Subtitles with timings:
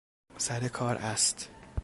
[0.37, 1.49] سر کار است.